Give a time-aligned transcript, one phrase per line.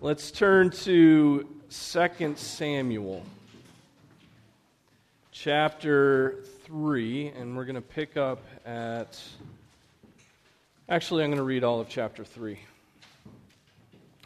[0.00, 3.24] Let's turn to 2 Samuel
[5.32, 9.20] chapter 3, and we're going to pick up at.
[10.88, 12.56] Actually, I'm going to read all of chapter 3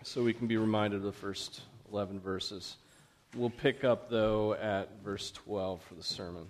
[0.04, 2.76] so we can be reminded of the first 11 verses.
[3.34, 6.46] We'll pick up, though, at verse 12 for the sermon.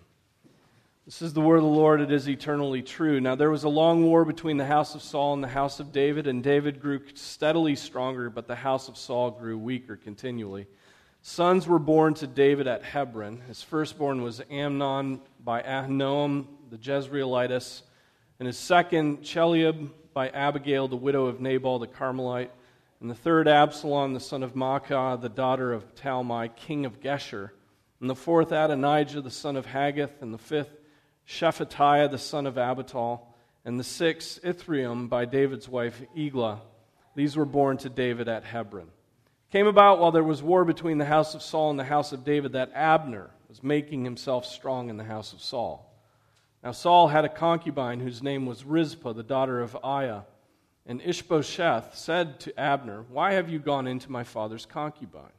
[1.06, 3.20] This is the word of the Lord, it is eternally true.
[3.20, 5.92] Now, there was a long war between the house of Saul and the house of
[5.92, 10.66] David, and David grew steadily stronger, but the house of Saul grew weaker continually.
[11.22, 13.40] Sons were born to David at Hebron.
[13.46, 17.82] His firstborn was Amnon by Ahinoam the Jezreelitess,
[18.40, 22.50] and his second, Chileab by Abigail, the widow of Nabal the Carmelite
[23.04, 27.50] and the third Absalom, the son of Maacah, the daughter of Talmai, king of Geshur,
[28.00, 30.74] and the fourth Adonijah, the son of Haggith, and the fifth
[31.28, 33.20] Shephatiah, the son of Abital,
[33.62, 36.62] and the sixth Ithream by David's wife Eglah.
[37.14, 38.86] These were born to David at Hebron.
[38.86, 42.12] It came about while there was war between the house of Saul and the house
[42.12, 45.94] of David that Abner was making himself strong in the house of Saul.
[46.62, 50.22] Now Saul had a concubine whose name was Rizpah, the daughter of Aiah.
[50.86, 55.32] And Ishbosheth said to Abner, Why have you gone into my father's concubine?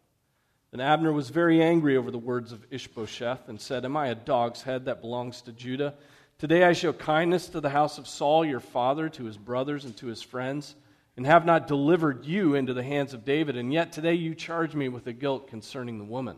[0.72, 4.16] Then Abner was very angry over the words of Ishbosheth and said, Am I a
[4.16, 5.94] dog's head that belongs to Judah?
[6.40, 9.96] Today I show kindness to the house of Saul, your father, to his brothers and
[9.98, 10.76] to his friends,
[11.16, 14.74] and have not delivered you into the hands of David, and yet today you charge
[14.74, 16.38] me with a guilt concerning the woman.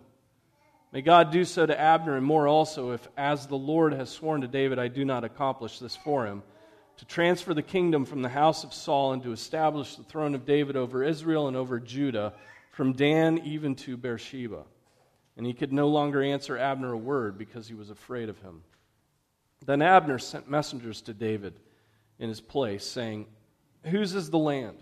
[0.91, 4.41] May God do so to Abner and more also, if, as the Lord has sworn
[4.41, 6.43] to David, I do not accomplish this for him
[6.97, 10.45] to transfer the kingdom from the house of Saul and to establish the throne of
[10.45, 12.33] David over Israel and over Judah,
[12.71, 14.63] from Dan even to Beersheba.
[15.35, 18.63] And he could no longer answer Abner a word because he was afraid of him.
[19.65, 21.53] Then Abner sent messengers to David
[22.19, 23.27] in his place, saying,
[23.83, 24.77] Whose is the land?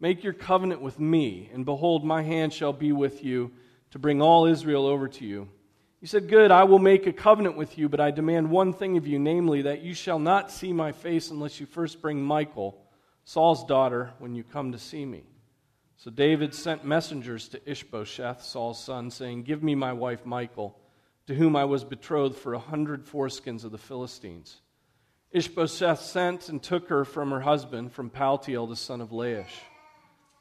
[0.00, 3.50] Make your covenant with me, and behold, my hand shall be with you
[3.90, 5.48] to bring all Israel over to you.
[6.00, 8.96] He said, Good, I will make a covenant with you, but I demand one thing
[8.96, 12.80] of you, namely, that you shall not see my face unless you first bring Michal,
[13.24, 15.24] Saul's daughter, when you come to see me.
[15.96, 20.78] So David sent messengers to Ishbosheth, Saul's son, saying, Give me my wife Michal,
[21.26, 24.60] to whom I was betrothed for a hundred foreskins of the Philistines.
[25.32, 29.46] Ishbosheth sent and took her from her husband, from Paltiel, the son of Laish.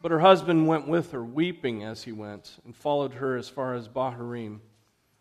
[0.01, 3.74] But her husband went with her, weeping as he went, and followed her as far
[3.74, 4.59] as Bahurim.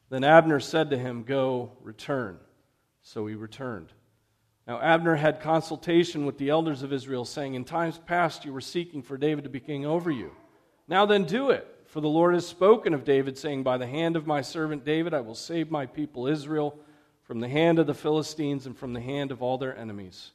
[0.09, 2.39] Then Abner said to him, Go, return.
[3.03, 3.93] So he returned.
[4.67, 8.61] Now Abner had consultation with the elders of Israel, saying, In times past you were
[8.61, 10.33] seeking for David to be king over you.
[10.89, 14.17] Now then do it, for the Lord has spoken of David, saying, By the hand
[14.17, 16.79] of my servant David I will save my people Israel
[17.23, 20.33] from the hand of the Philistines and from the hand of all their enemies.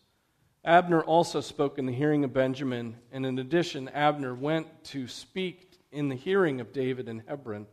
[0.63, 5.71] Abner also spoke in the hearing of Benjamin, and in addition, Abner went to speak
[5.91, 7.65] in the hearing of David in Hebron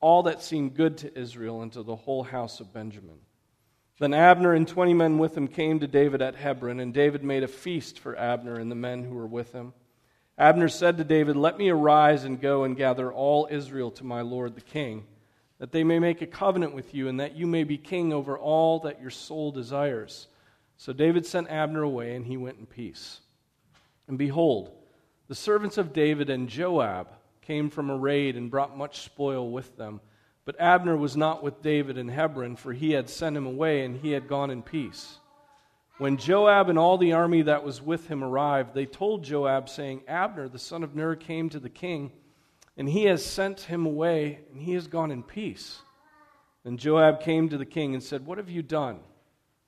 [0.00, 3.18] all that seemed good to Israel and to the whole house of Benjamin.
[3.98, 7.42] Then Abner and twenty men with him came to David at Hebron, and David made
[7.42, 9.74] a feast for Abner and the men who were with him.
[10.38, 14.22] Abner said to David, Let me arise and go and gather all Israel to my
[14.22, 15.04] lord the king,
[15.58, 18.38] that they may make a covenant with you, and that you may be king over
[18.38, 20.28] all that your soul desires.
[20.78, 23.20] So David sent Abner away, and he went in peace.
[24.08, 24.72] And behold,
[25.28, 27.08] the servants of David and Joab,
[27.50, 30.00] came from a raid and brought much spoil with them.
[30.44, 33.96] But Abner was not with David in Hebron, for he had sent him away, and
[33.96, 35.18] he had gone in peace.
[35.98, 40.02] When Joab and all the army that was with him arrived, they told Joab, saying,
[40.06, 42.12] Abner, the son of Ner, came to the king,
[42.76, 45.80] and he has sent him away, and he has gone in peace.
[46.64, 49.00] And Joab came to the king and said, What have you done?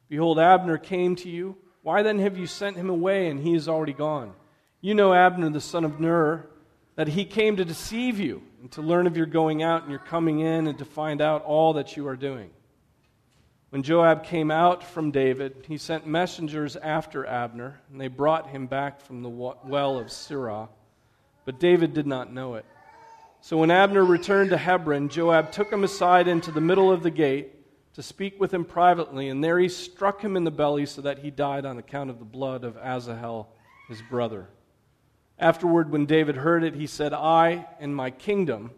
[0.08, 1.56] Behold, Abner came to you.
[1.82, 4.34] Why then have you sent him away, and he is already gone?
[4.80, 6.48] You know Abner, the son of Ner
[6.96, 10.00] that he came to deceive you and to learn of your going out and your
[10.00, 12.50] coming in and to find out all that you are doing.
[13.70, 18.66] When Joab came out from David, he sent messengers after Abner, and they brought him
[18.66, 20.68] back from the well of Sirah.
[21.46, 22.66] But David did not know it.
[23.40, 27.10] So when Abner returned to Hebron, Joab took him aside into the middle of the
[27.10, 27.54] gate
[27.94, 31.18] to speak with him privately, and there he struck him in the belly so that
[31.18, 33.48] he died on account of the blood of Asahel,
[33.88, 34.48] his brother.
[35.42, 38.70] Afterward, when David heard it, he said, I and my kingdom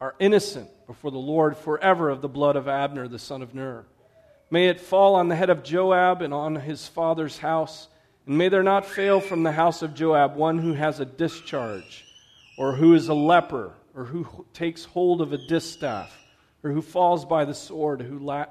[0.00, 3.84] are innocent before the Lord forever of the blood of Abner, the son of Ner.
[4.48, 7.88] May it fall on the head of Joab and on his father's house,
[8.24, 12.04] and may there not fail from the house of Joab one who has a discharge,
[12.56, 16.16] or who is a leper, or who takes hold of a distaff,
[16.62, 18.00] or who falls by the sword,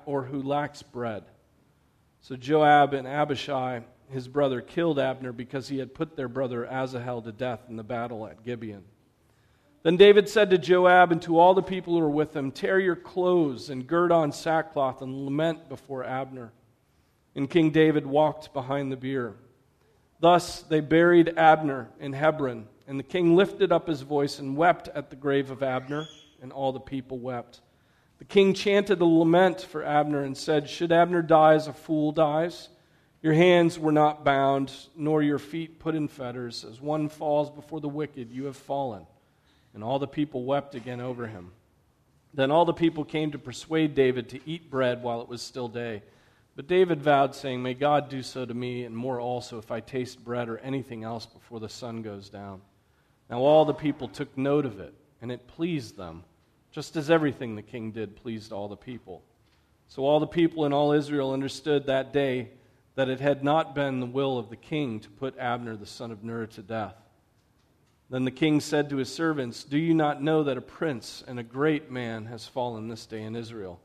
[0.05, 1.23] or who lacks bread.
[2.19, 3.79] So Joab and Abishai,
[4.09, 7.83] his brother, killed Abner because he had put their brother Asahel to death in the
[7.83, 8.83] battle at Gibeon.
[9.83, 12.79] Then David said to Joab and to all the people who were with him, Tear
[12.79, 16.51] your clothes and gird on sackcloth and lament before Abner.
[17.35, 19.35] And King David walked behind the bier.
[20.19, 24.87] Thus they buried Abner in Hebron, and the king lifted up his voice and wept
[24.87, 26.07] at the grave of Abner,
[26.41, 27.61] and all the people wept.
[28.17, 32.11] The king chanted a lament for Abner and said, Should Abner die as a fool
[32.11, 32.69] dies?
[33.25, 36.63] Your hands were not bound, nor your feet put in fetters.
[36.63, 39.07] As one falls before the wicked, you have fallen.
[39.73, 41.49] And all the people wept again over him.
[42.35, 45.67] Then all the people came to persuade David to eat bread while it was still
[45.67, 46.03] day.
[46.55, 49.79] But David vowed, saying, May God do so to me, and more also, if I
[49.79, 52.61] taste bread or anything else before the sun goes down.
[53.27, 54.93] Now all the people took note of it,
[55.23, 56.23] and it pleased them,
[56.71, 59.23] just as everything the king did pleased all the people.
[59.87, 62.49] So all the people in all Israel understood that day
[62.95, 66.11] that it had not been the will of the king to put Abner the son
[66.11, 66.95] of Ner to death.
[68.09, 71.39] Then the king said to his servants, Do you not know that a prince and
[71.39, 73.81] a great man has fallen this day in Israel?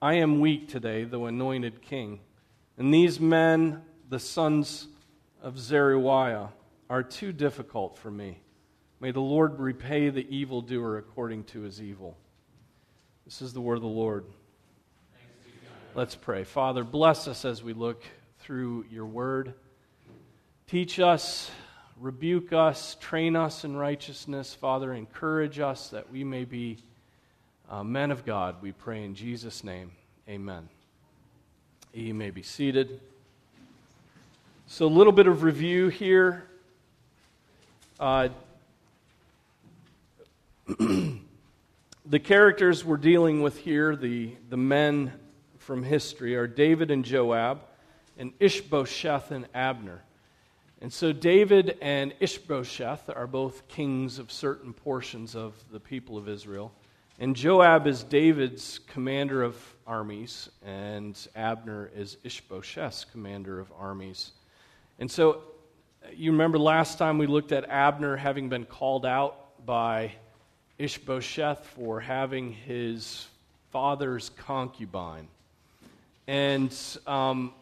[0.00, 2.20] I am weak today, though anointed king.
[2.76, 4.88] And these men, the sons
[5.42, 6.50] of Zeruiah,
[6.88, 8.40] are too difficult for me.
[9.00, 12.16] May the Lord repay the evildoer according to his evil.
[13.24, 14.24] This is the word of the Lord.
[15.94, 16.44] Let's pray.
[16.44, 18.02] Father, bless us as we look
[18.48, 19.52] through your word.
[20.66, 21.50] Teach us
[22.00, 24.54] rebuke us, train us in righteousness.
[24.54, 26.78] Father, encourage us that we may be
[27.68, 28.56] uh, men of God.
[28.62, 29.90] We pray in Jesus' name.
[30.30, 30.70] Amen.
[31.92, 33.02] You may be seated.
[34.66, 36.44] So, a little bit of review here.
[38.00, 38.30] Uh,
[40.78, 45.12] the characters we're dealing with here, the, the men
[45.58, 47.60] from history, are David and Joab,
[48.18, 50.02] and Ishbosheth and Abner.
[50.80, 56.28] And so David and Ishbosheth are both kings of certain portions of the people of
[56.28, 56.72] Israel.
[57.18, 59.56] And Joab is David's commander of
[59.88, 64.32] armies, and Abner is Ishbosheth's commander of armies.
[65.00, 65.42] And so
[66.14, 70.12] you remember last time we looked at Abner having been called out by
[70.78, 73.26] Ishbosheth for having his
[73.70, 75.26] father's concubine.
[76.28, 76.72] And
[77.06, 77.52] um,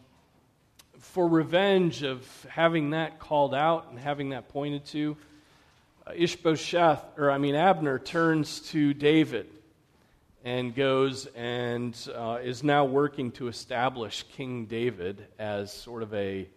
[0.99, 5.17] for revenge of having that called out and having that pointed to,
[6.05, 9.47] uh, Ishbosheth, or I mean Abner, turns to David
[10.43, 16.47] and goes and uh, is now working to establish King David as sort of a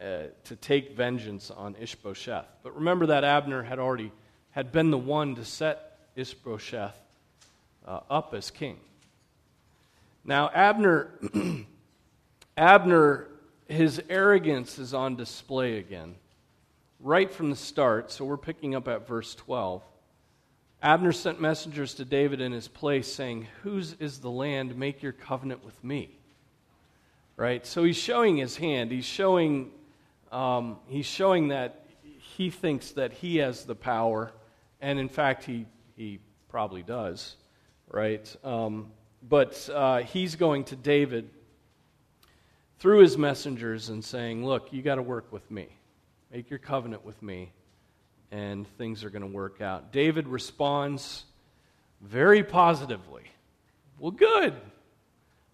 [0.00, 2.46] uh, to take vengeance on Ishbosheth.
[2.62, 4.12] But remember that Abner had already
[4.50, 6.96] had been the one to set Ishbosheth
[7.86, 8.78] uh, up as king.
[10.24, 11.10] Now Abner
[12.56, 13.28] Abner
[13.70, 16.16] his arrogance is on display again.
[16.98, 19.82] Right from the start, so we're picking up at verse 12.
[20.82, 24.76] Abner sent messengers to David in his place, saying, Whose is the land?
[24.76, 26.10] Make your covenant with me.
[27.36, 27.64] Right?
[27.64, 28.90] So he's showing his hand.
[28.90, 29.70] He's showing,
[30.32, 31.86] um, he's showing that
[32.36, 34.32] he thinks that he has the power,
[34.80, 37.36] and in fact, he, he probably does.
[37.88, 38.34] Right?
[38.42, 38.92] Um,
[39.26, 41.30] but uh, he's going to David
[42.80, 45.68] through his messengers and saying, Look, you got to work with me.
[46.32, 47.52] Make your covenant with me,
[48.32, 49.92] and things are going to work out.
[49.92, 51.24] David responds
[52.00, 53.24] very positively.
[53.98, 54.54] Well, good.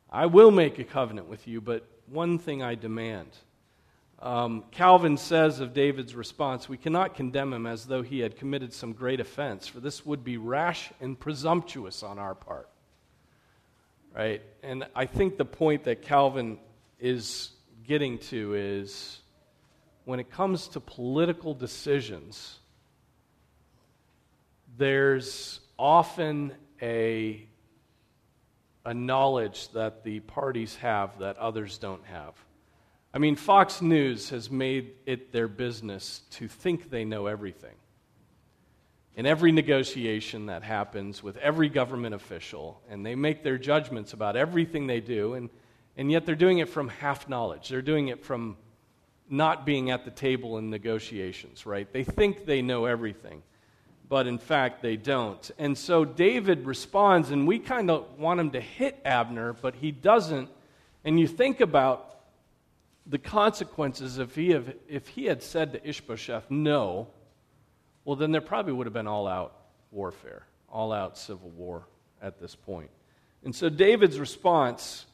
[0.08, 3.30] I will make a covenant with you, but one thing I demand.
[4.20, 8.72] Um, Calvin says of David's response, We cannot condemn him as though he had committed
[8.72, 12.68] some great offense, for this would be rash and presumptuous on our part.
[14.14, 14.42] Right?
[14.62, 16.58] And I think the point that Calvin
[16.98, 17.50] is
[17.86, 19.20] getting to is
[20.04, 22.58] when it comes to political decisions,
[24.78, 27.46] there's often a,
[28.84, 32.34] a knowledge that the parties have that others don't have.
[33.12, 37.74] I mean, Fox News has made it their business to think they know everything.
[39.16, 44.36] In every negotiation that happens with every government official, and they make their judgments about
[44.36, 45.48] everything they do, and
[45.96, 47.68] and yet they're doing it from half knowledge.
[47.68, 48.56] They're doing it from
[49.28, 51.90] not being at the table in negotiations, right?
[51.92, 53.42] They think they know everything,
[54.08, 55.50] but in fact they don't.
[55.58, 59.90] And so David responds, and we kind of want him to hit Abner, but he
[59.90, 60.48] doesn't.
[61.04, 62.20] And you think about
[63.06, 67.08] the consequences if he, have, if he had said to Ishbosheth, no,
[68.04, 69.56] well, then there probably would have been all out
[69.90, 71.86] warfare, all out civil war
[72.22, 72.90] at this point.
[73.44, 75.06] And so David's response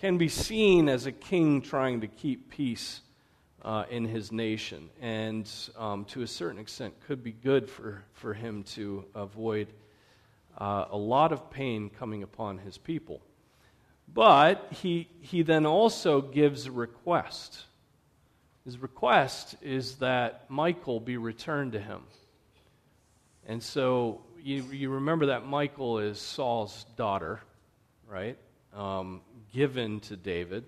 [0.00, 3.00] can be seen as a king trying to keep peace
[3.62, 8.32] uh, in his nation, and um, to a certain extent could be good for, for
[8.32, 9.66] him to avoid
[10.56, 13.20] uh, a lot of pain coming upon his people.
[14.14, 17.64] But he, he then also gives a request.
[18.64, 22.02] His request is that Michael be returned to him.
[23.46, 27.40] And so you, you remember that Michael is Saul's daughter,
[28.08, 28.38] right?
[28.74, 30.64] Um, given to David.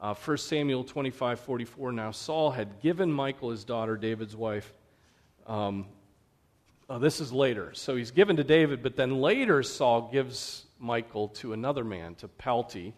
[0.00, 1.92] Uh, 1 Samuel 25 44.
[1.92, 4.72] Now Saul had given Michael his daughter, David's wife.
[5.46, 5.86] Um,
[6.88, 7.72] oh, this is later.
[7.74, 12.28] So he's given to David, but then later Saul gives Michael to another man, to
[12.28, 12.94] Palti,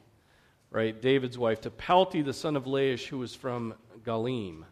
[0.71, 1.01] right?
[1.01, 3.75] David's wife, to Palti, the son of Laish, who was from
[4.05, 4.65] Galim.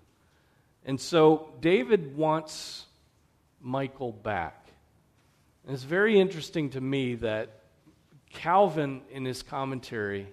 [0.85, 2.87] And so David wants
[3.61, 4.69] Michael back.
[5.67, 7.61] And it's very interesting to me that
[8.35, 10.29] Calvin, in his commentary,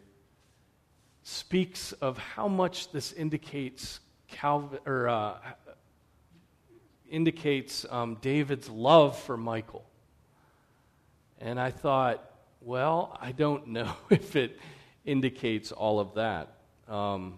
[1.24, 5.38] speaks of how much this indicates Calvin, or, uh,
[7.10, 9.86] indicates um, David's love for Michael.
[11.39, 12.24] And I thought,
[12.60, 14.60] well, I don't know if it
[15.05, 16.58] indicates all of that.
[16.88, 17.38] Um,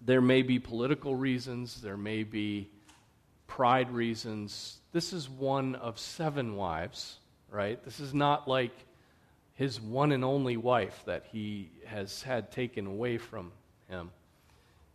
[0.00, 2.70] there may be political reasons, there may be
[3.46, 4.78] pride reasons.
[4.92, 7.18] This is one of seven wives,
[7.50, 7.82] right?
[7.84, 8.72] This is not like
[9.54, 13.52] his one and only wife that he has had taken away from
[13.88, 14.10] him.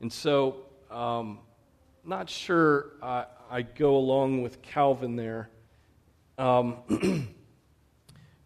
[0.01, 0.57] And so,
[0.91, 1.39] um,
[2.03, 5.49] not sure uh, I go along with Calvin there.
[6.37, 6.77] Um,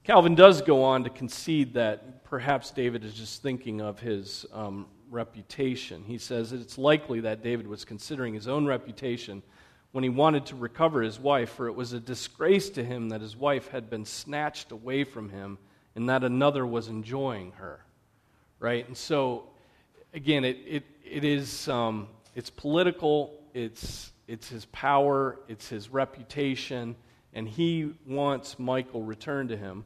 [0.04, 4.88] Calvin does go on to concede that perhaps David is just thinking of his um,
[5.10, 6.04] reputation.
[6.06, 9.42] He says it's likely that David was considering his own reputation
[9.92, 13.22] when he wanted to recover his wife, for it was a disgrace to him that
[13.22, 15.58] his wife had been snatched away from him
[15.96, 17.84] and that another was enjoying her.
[18.60, 18.88] Right?
[18.88, 19.46] And so,
[20.14, 26.96] again, it, it, it is um, it's political, it's, it's his power, it's his reputation,
[27.34, 29.86] and he wants Michael returned to him.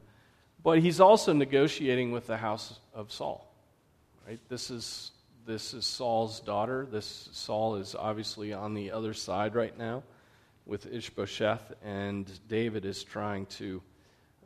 [0.62, 3.52] But he's also negotiating with the house of Saul.
[4.26, 4.40] Right?
[4.48, 5.12] This is
[5.46, 6.86] this is Saul's daughter.
[6.90, 10.02] This Saul is obviously on the other side right now
[10.66, 13.80] with Ishbosheth, and David is trying to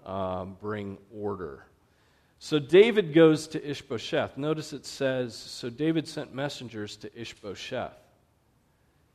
[0.04, 1.64] um, bring order.
[2.38, 4.37] So David goes to Ishbosheth.
[4.37, 7.97] Notice it says, So David sent messengers to Ishbosheth.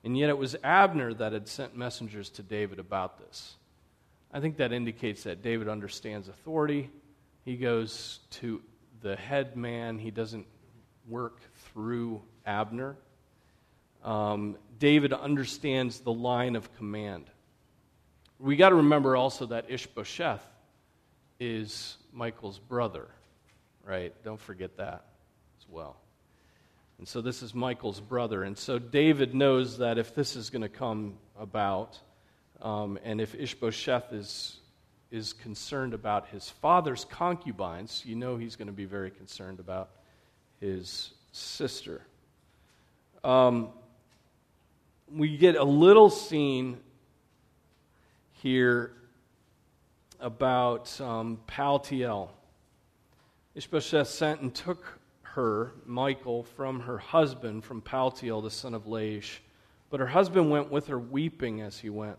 [0.03, 3.55] And yet it was Abner that had sent messengers to David about this.
[4.31, 6.89] I think that indicates that David understands authority.
[7.43, 8.61] He goes to
[9.01, 10.45] the head man, he doesn't
[11.07, 11.39] work
[11.73, 12.95] through Abner.
[14.03, 17.25] Um, David understands the line of command.
[18.39, 20.45] We got to remember also that Ishbosheth
[21.39, 23.07] is Michael's brother,
[23.83, 24.13] right?
[24.23, 25.05] Don't forget that
[25.59, 25.97] as well.
[26.97, 28.43] And so this is Michael's brother.
[28.43, 31.99] And so David knows that if this is going to come about,
[32.61, 34.57] um, and if Ishbosheth is,
[35.11, 39.89] is concerned about his father's concubines, you know he's going to be very concerned about
[40.59, 42.01] his sister.
[43.23, 43.69] Um,
[45.15, 46.77] we get a little scene
[48.41, 48.91] here
[50.19, 52.29] about um, Paltiel.
[53.55, 59.39] Ishbosheth sent and took her, Michael, from her husband, from Paltiel, the son of Laish.
[59.89, 62.17] But her husband went with her weeping as he went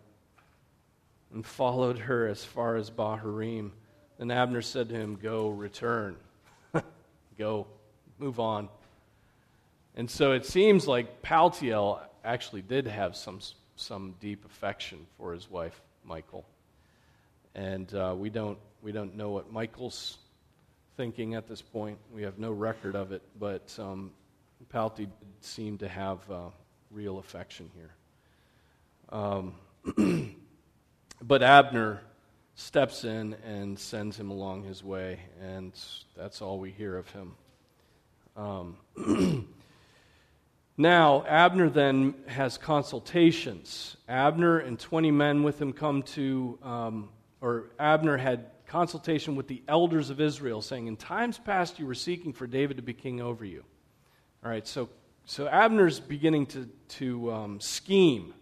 [1.33, 3.71] and followed her as far as Bahurim.
[4.19, 6.17] Then Abner said to him, Go, return.
[7.39, 7.67] Go,
[8.19, 8.69] move on.
[9.95, 13.41] And so it seems like Paltiel actually did have some,
[13.77, 16.45] some deep affection for his wife, Michal.
[17.55, 20.19] And uh, we, don't, we don't know what Michael's
[20.97, 21.99] thinking at this point.
[22.15, 24.13] We have no record of it, but um,
[24.69, 25.09] Palti
[25.41, 26.49] seemed to have uh,
[26.91, 27.91] real affection here.
[29.11, 29.55] Um,
[31.23, 32.01] but Abner
[32.55, 35.73] steps in and sends him along his way, and
[36.17, 37.35] that's all we hear of him.
[38.37, 39.47] Um,
[40.81, 43.97] Now, Abner then has consultations.
[44.09, 47.09] Abner and 20 men with him come to, um,
[47.41, 51.95] or Abner had consultation with the elders of Israel, saying, In times past you were
[51.95, 53.65] seeking for David to be king over you.
[54.45, 54.89] All right, so,
[55.25, 58.35] so Abner's beginning to, to um, scheme.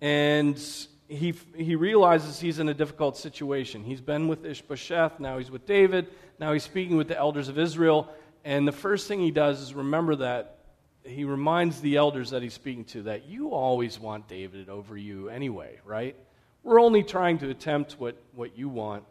[0.00, 0.60] And
[1.08, 3.84] he, he realizes he's in a difficult situation.
[3.84, 7.58] He's been with Ishbosheth, now he's with David, now he's speaking with the elders of
[7.58, 8.08] Israel.
[8.44, 10.58] And the first thing he does is remember that
[11.04, 15.28] he reminds the elders that he's speaking to that you always want David over you
[15.28, 16.16] anyway, right?
[16.64, 19.04] We're only trying to attempt what, what you want.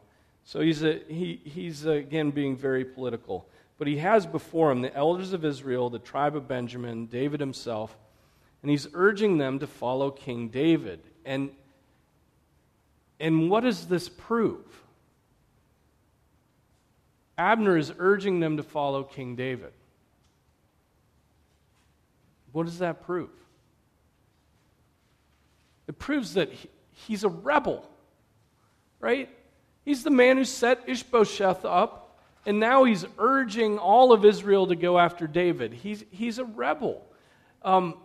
[0.44, 3.48] So he's, a, he, he's again being very political.
[3.78, 7.96] But he has before him the elders of Israel, the tribe of Benjamin, David himself,
[8.62, 11.00] and he's urging them to follow King David.
[11.26, 11.52] And,
[13.20, 14.66] and what does this prove?
[17.38, 19.74] Abner is urging them to follow King David.
[22.52, 23.32] What does that prove?
[25.88, 26.50] It proves that
[27.08, 27.88] he's a rebel,
[29.00, 29.30] right?
[29.86, 34.76] He's the man who set Ishbosheth up, and now he's urging all of Israel to
[34.76, 35.74] go after David.
[35.74, 37.06] He's, he's a rebel.
[37.62, 37.98] Um,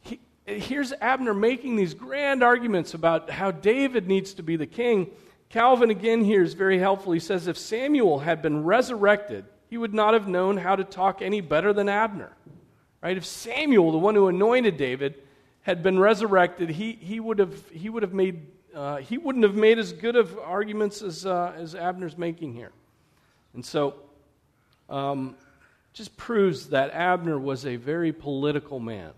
[0.00, 5.10] he, here's Abner making these grand arguments about how David needs to be the king.
[5.48, 7.12] Calvin, again, here is very helpful.
[7.12, 11.22] He says if Samuel had been resurrected, he would not have known how to talk
[11.22, 12.32] any better than Abner.
[13.02, 13.16] Right?
[13.16, 15.14] If Samuel, the one who anointed David,
[15.70, 19.54] had been resurrected, he, he, would, have, he would have made uh, he wouldn't have
[19.54, 22.70] made as good of arguments as, uh, as Abner's making here.
[23.54, 23.94] And so,
[24.88, 25.34] um,
[25.92, 29.10] just proves that Abner was a very political man.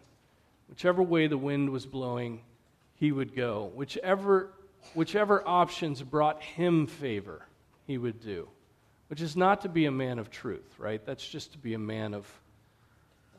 [0.71, 2.41] Whichever way the wind was blowing,
[2.95, 3.71] he would go.
[3.75, 4.49] Whichever,
[4.95, 7.47] whichever options brought him favor,
[7.87, 8.49] he would do.
[9.09, 11.05] Which is not to be a man of truth, right?
[11.05, 12.41] That's just to be a man of,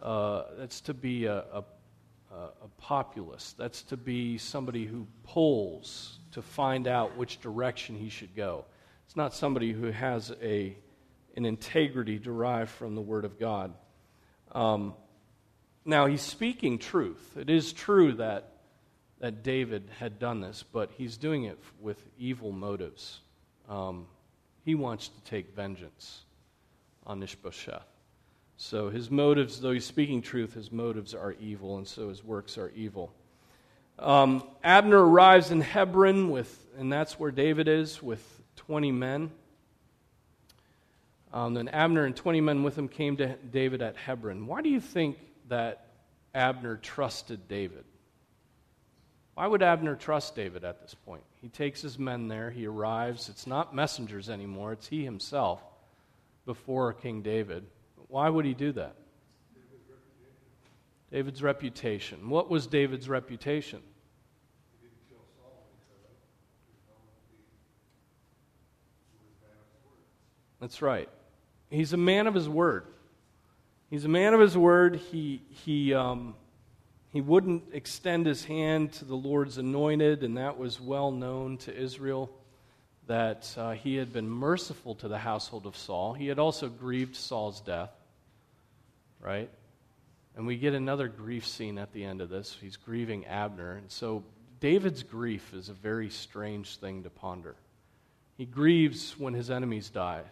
[0.03, 1.63] uh, that's to be a, a
[2.33, 3.57] a populist.
[3.57, 8.65] That's to be somebody who polls to find out which direction he should go.
[9.05, 10.75] It's not somebody who has a,
[11.35, 13.73] an integrity derived from the Word of God.
[14.51, 14.95] Um,
[15.85, 17.35] now, he's speaking truth.
[17.37, 18.53] It is true that,
[19.19, 23.19] that David had done this, but he's doing it with evil motives.
[23.69, 24.07] Um,
[24.63, 26.23] he wants to take vengeance
[27.05, 27.92] on Ishbosheth.
[28.57, 32.57] So his motives, though he's speaking truth, his motives are evil, and so his works
[32.57, 33.11] are evil.
[33.99, 38.23] Um, Abner arrives in Hebron with, and that's where David is, with
[38.55, 39.31] 20 men.
[41.33, 44.45] Um, then Abner and 20 men with him came to David at Hebron.
[44.45, 45.17] Why do you think
[45.49, 45.87] that
[46.35, 47.83] Abner trusted David?
[49.33, 51.23] Why would Abner trust David at this point?
[51.41, 53.29] He takes his men there, he arrives.
[53.29, 55.61] It's not messengers anymore, it's he himself
[56.45, 57.65] before King David.
[58.13, 58.95] Why would he do that?
[61.11, 62.29] David's reputation.
[62.29, 63.81] What was David's reputation?
[70.61, 71.09] That's right.
[71.71, 72.85] He's a man of his word.
[73.89, 74.97] He's a man of his word.
[75.11, 76.35] He, he, um,
[77.09, 81.75] he wouldn't extend his hand to the Lord's anointed, and that was well known to
[81.75, 82.29] Israel
[83.07, 86.13] that uh, he had been merciful to the household of Saul.
[86.13, 87.89] He had also grieved Saul's death
[89.23, 89.49] right?
[90.35, 92.57] And we get another grief scene at the end of this.
[92.59, 93.73] He's grieving Abner.
[93.73, 94.23] And so
[94.59, 97.55] David's grief is a very strange thing to ponder.
[98.37, 100.23] He grieves when his enemies die.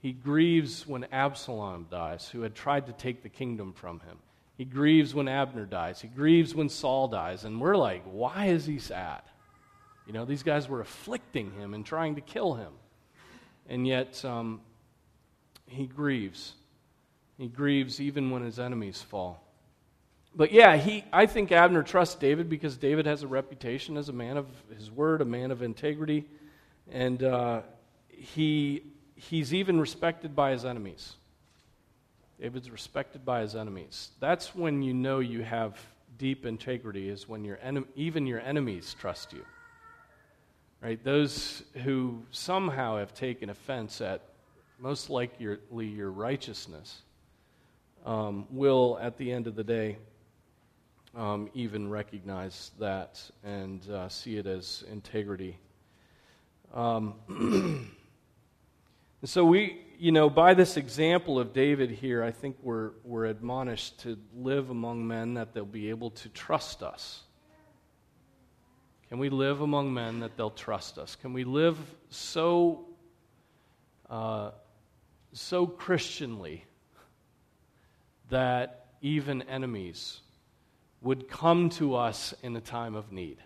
[0.00, 4.18] He grieves when Absalom dies, who had tried to take the kingdom from him.
[4.56, 6.00] He grieves when Abner dies.
[6.00, 7.44] He grieves when Saul dies.
[7.44, 9.22] And we're like, why is he sad?
[10.06, 12.72] You know, these guys were afflicting him and trying to kill him.
[13.68, 14.60] And yet, um,
[15.66, 16.54] he grieves.
[17.38, 19.42] He grieves even when his enemies fall.
[20.36, 24.12] But yeah, he, I think Abner trusts David because David has a reputation as a
[24.12, 26.24] man of his word, a man of integrity,
[26.90, 27.62] and uh,
[28.08, 28.82] he,
[29.14, 31.14] he's even respected by his enemies.
[32.40, 34.10] David's respected by his enemies.
[34.18, 35.78] That's when you know you have
[36.18, 39.44] deep integrity, is when your en- even your enemies trust you.
[40.82, 41.02] Right?
[41.02, 44.20] Those who somehow have taken offense at
[44.78, 47.02] most likely your righteousness
[48.04, 49.96] um, will, at the end of the day,
[51.16, 55.58] um, even recognize that and uh, see it as integrity.
[56.74, 57.90] Um,
[59.24, 64.00] so we, you know, by this example of David here, I think we're, we're admonished
[64.00, 67.22] to live among men that they'll be able to trust us.
[69.08, 71.14] Can we live among men that they'll trust us?
[71.14, 71.78] Can we live
[72.10, 72.86] so,
[74.10, 74.50] uh,
[75.32, 76.64] so Christianly
[78.30, 80.20] that even enemies
[81.02, 83.38] would come to us in a time of need,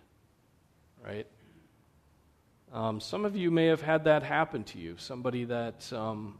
[1.04, 1.26] right?
[2.72, 4.94] Um, some of you may have had that happen to you.
[4.98, 6.38] Somebody that um,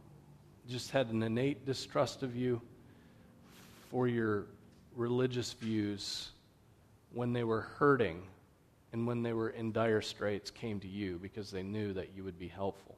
[0.67, 2.61] just had an innate distrust of you
[3.89, 4.45] for your
[4.95, 6.29] religious views
[7.13, 8.21] when they were hurting
[8.93, 12.23] and when they were in dire straits came to you because they knew that you
[12.23, 12.97] would be helpful.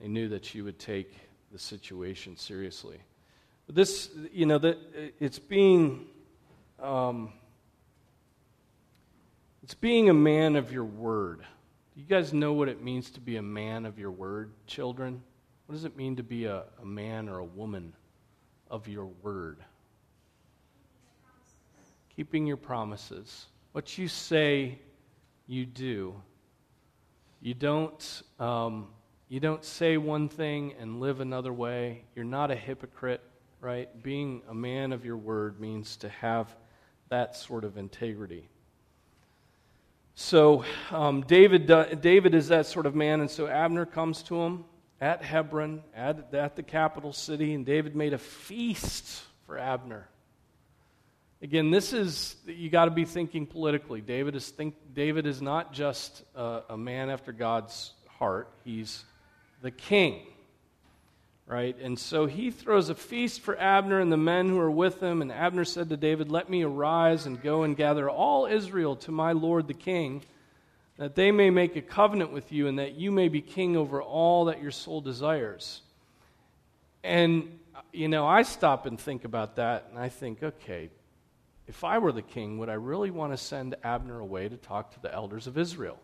[0.00, 1.12] They knew that you would take
[1.52, 2.98] the situation seriously.
[3.70, 4.78] This, you know, that
[5.20, 6.06] it's being,
[6.82, 7.32] um,
[9.62, 11.40] it's being a man of your word.
[11.94, 15.22] Do you guys know what it means to be a man of your word, children?
[15.66, 17.92] What does it mean to be a, a man or a woman
[18.70, 19.58] of your word?
[22.16, 23.46] Keeping your promises.
[23.72, 24.78] What you say,
[25.46, 26.14] you do.
[27.42, 28.88] You don't, um,
[29.28, 32.04] you don't say one thing and live another way.
[32.16, 33.20] You're not a hypocrite,
[33.60, 34.02] right?
[34.02, 36.54] Being a man of your word means to have
[37.08, 38.48] that sort of integrity.
[40.14, 41.66] So um, David,
[42.00, 44.64] David is that sort of man, and so Abner comes to him
[45.00, 50.08] at Hebron, at, at the capital city, and David made a feast for Abner.
[51.40, 54.00] Again, this is, you got to be thinking politically.
[54.00, 59.04] David is, think, David is not just a, a man after God's heart, he's
[59.62, 60.26] the king.
[61.48, 61.74] Right?
[61.80, 65.22] And so he throws a feast for Abner and the men who are with him.
[65.22, 69.10] And Abner said to David, Let me arise and go and gather all Israel to
[69.10, 70.22] my lord the king
[70.98, 74.02] that they may make a covenant with you and that you may be king over
[74.02, 75.80] all that your soul desires.
[77.02, 77.58] And,
[77.92, 80.90] you know, I stop and think about that and I think, okay,
[81.68, 84.92] if I were the king, would I really want to send Abner away to talk
[84.94, 86.00] to the elders of Israel?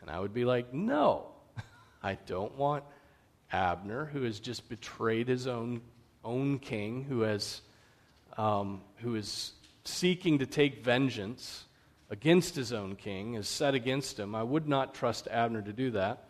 [0.00, 1.26] And I would be like, no,
[2.02, 2.84] I don't want
[3.52, 5.80] Abner, who has just betrayed his own,
[6.24, 7.60] own king, who, has,
[8.36, 9.52] um, who is
[9.84, 11.64] seeking to take vengeance
[12.10, 14.34] against his own king, is set against him.
[14.34, 16.24] I would not trust Abner to do that.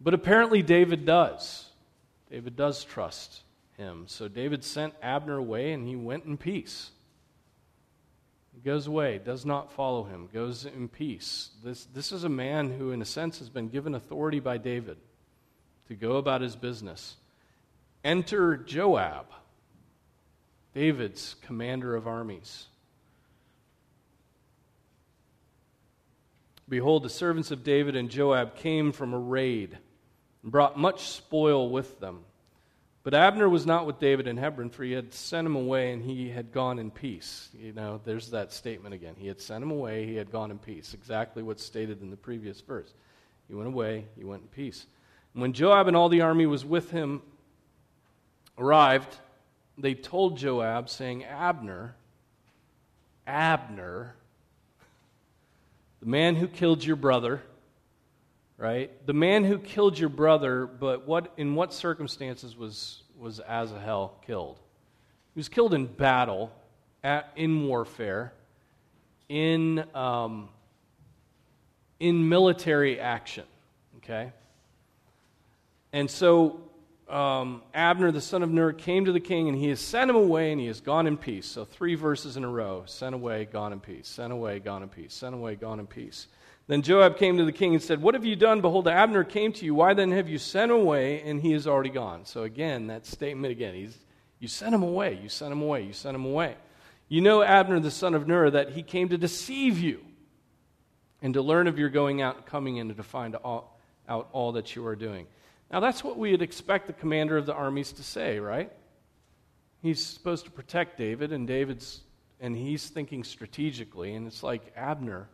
[0.00, 1.66] But apparently, David does.
[2.30, 3.42] David does trust
[3.76, 4.04] him.
[4.06, 6.90] So David sent Abner away, and he went in peace.
[8.54, 11.50] He goes away, does not follow him, goes in peace.
[11.64, 14.98] This, this is a man who, in a sense, has been given authority by David
[15.90, 17.16] to go about his business.
[18.04, 19.26] Enter Joab,
[20.72, 22.66] David's commander of armies.
[26.68, 29.76] Behold, the servants of David and Joab came from a raid
[30.44, 32.20] and brought much spoil with them.
[33.02, 36.00] But Abner was not with David in Hebron, for he had sent him away and
[36.00, 37.48] he had gone in peace.
[37.58, 39.16] You know, there's that statement again.
[39.18, 40.94] He had sent him away, he had gone in peace.
[40.94, 42.92] Exactly what's stated in the previous verse.
[43.48, 44.86] He went away, he went in peace.
[45.32, 47.22] When Joab and all the army was with him
[48.58, 49.16] arrived,
[49.78, 51.94] they told Joab, saying, Abner,
[53.26, 54.14] Abner,
[56.00, 57.42] the man who killed your brother,
[58.58, 58.90] right?
[59.06, 64.58] The man who killed your brother, but what, in what circumstances was, was Asahel killed?
[65.34, 66.50] He was killed in battle,
[67.02, 68.32] at, in warfare,
[69.28, 70.48] in, um,
[71.98, 73.44] in military action,
[73.98, 74.32] okay?
[75.92, 76.60] And so
[77.08, 80.16] um, Abner, the son of Ner, came to the king, and he has sent him
[80.16, 81.46] away, and he has gone in peace.
[81.46, 84.88] So three verses in a row sent away, gone in peace, sent away, gone in
[84.88, 86.28] peace, sent away, gone in peace.
[86.68, 88.60] Then Joab came to the king and said, What have you done?
[88.60, 89.74] Behold, Abner came to you.
[89.74, 92.26] Why then have you sent him away, and he is already gone?
[92.26, 93.98] So again, that statement again, he's,
[94.38, 96.56] you sent him away, you sent him away, you sent him away.
[97.08, 100.00] You know Abner, the son of Ner, that he came to deceive you
[101.20, 103.76] and to learn of your going out and coming in and to find all,
[104.08, 105.26] out all that you are doing.
[105.70, 108.72] Now, that's what we would expect the commander of the armies to say, right?
[109.82, 112.00] He's supposed to protect David, and David's,
[112.40, 115.28] and he's thinking strategically, and it's like Abner.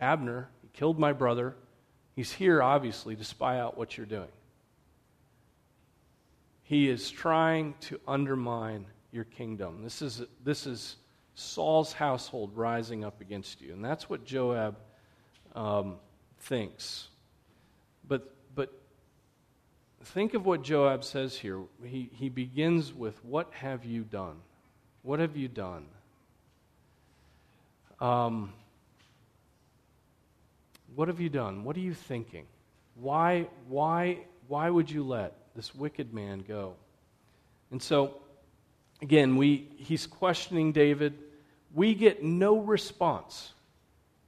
[0.00, 1.56] Abner, he killed my brother.
[2.14, 4.28] He's here, obviously, to spy out what you're doing.
[6.64, 9.82] He is trying to undermine your kingdom.
[9.82, 10.96] This is, this is
[11.34, 13.72] Saul's household rising up against you.
[13.72, 14.76] And that's what Joab
[15.54, 15.96] um,
[16.40, 17.08] thinks.
[20.04, 21.60] Think of what Joab says here.
[21.84, 24.36] He, he begins with, What have you done?
[25.02, 25.86] What have you done?
[28.00, 28.52] Um,
[30.94, 31.64] what have you done?
[31.64, 32.46] What are you thinking?
[32.94, 36.74] Why, why, why would you let this wicked man go?
[37.70, 38.20] And so,
[39.00, 41.14] again, we, he's questioning David.
[41.74, 43.52] We get no response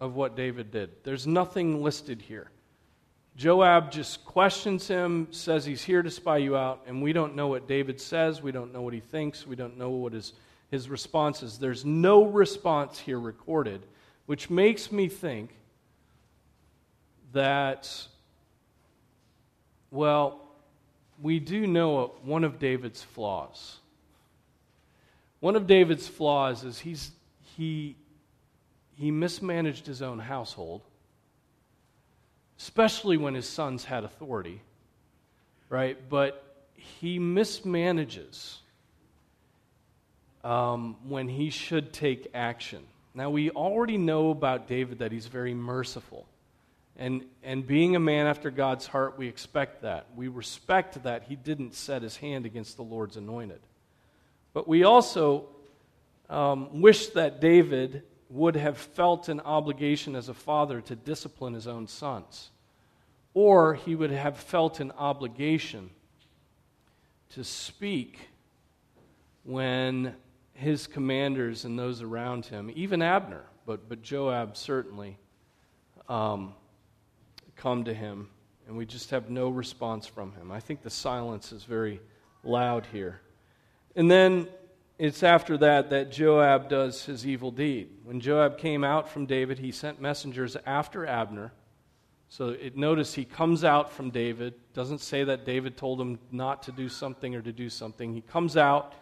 [0.00, 0.90] of what David did.
[1.02, 2.50] There's nothing listed here.
[3.36, 7.48] Joab just questions him, says he's here to spy you out, and we don't know
[7.48, 8.40] what David says.
[8.40, 9.44] We don't know what he thinks.
[9.44, 10.34] We don't know what his,
[10.70, 11.58] his response is.
[11.58, 13.82] There's no response here recorded,
[14.26, 15.50] which makes me think
[17.32, 17.90] that,
[19.90, 20.40] well,
[21.20, 23.78] we do know one of David's flaws.
[25.40, 27.10] One of David's flaws is he's,
[27.56, 27.96] he,
[28.96, 30.82] he mismanaged his own household
[32.58, 34.60] especially when his sons had authority,
[35.68, 35.98] right?
[36.08, 36.42] But
[36.74, 38.56] he mismanages
[40.42, 42.82] um, when he should take action.
[43.14, 46.26] Now, we already know about David that he's very merciful.
[46.96, 50.06] And, and being a man after God's heart, we expect that.
[50.14, 53.60] We respect that he didn't set his hand against the Lord's anointed.
[54.52, 55.46] But we also
[56.30, 61.66] um, wish that David would have felt an obligation as a father to discipline his
[61.66, 62.50] own sons,
[63.34, 65.90] or he would have felt an obligation
[67.30, 68.28] to speak
[69.44, 70.14] when
[70.54, 75.18] his commanders and those around him, even Abner, but, but Joab certainly,
[76.08, 76.54] um,
[77.56, 78.28] come to him,
[78.66, 80.50] and we just have no response from him.
[80.50, 82.00] I think the silence is very
[82.42, 83.20] loud here.
[83.96, 84.48] And then
[84.98, 87.88] it's after that that Joab does his evil deed.
[88.04, 91.52] When Joab came out from David, he sent messengers after Abner.
[92.28, 94.54] So it, notice he comes out from David.
[94.72, 98.12] Doesn't say that David told him not to do something or to do something.
[98.12, 98.94] He comes out.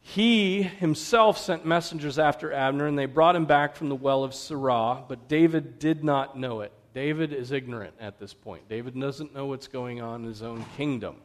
[0.00, 4.32] He himself sent messengers after Abner, and they brought him back from the well of
[4.32, 6.72] Sirah, but David did not know it.
[6.94, 8.68] David is ignorant at this point.
[8.68, 11.16] David doesn't know what's going on in his own kingdom.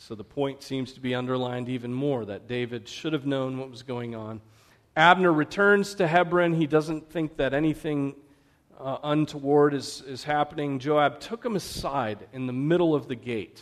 [0.00, 3.68] So the point seems to be underlined even more that David should have known what
[3.68, 4.40] was going on.
[4.96, 6.54] Abner returns to Hebron.
[6.54, 8.14] He doesn't think that anything
[8.78, 10.78] uh, untoward is, is happening.
[10.78, 13.60] Joab took him aside in the middle of the gate.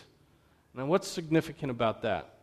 [0.74, 2.34] Now, what's significant about that?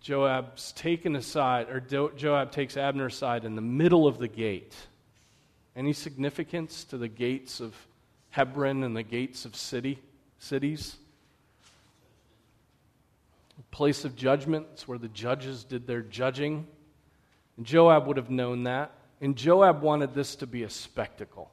[0.00, 4.74] Joab's taken aside, or Joab takes Abner aside in the middle of the gate.
[5.74, 7.74] Any significance to the gates of
[8.28, 9.98] Hebron and the gates of city,
[10.38, 10.96] cities?
[13.70, 14.66] Place of judgment.
[14.72, 16.66] It's where the judges did their judging.
[17.56, 18.92] And Joab would have known that.
[19.20, 21.50] And Joab wanted this to be a spectacle.